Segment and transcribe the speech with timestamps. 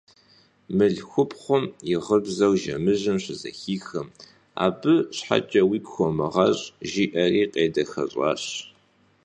[0.77, 4.07] Mılhxupxhum yi ğıbzer jjemıjım şızexixım:–
[4.65, 8.43] Abı şheç'e vuigu xomığeş',– jji'eri khêdexeş'aş.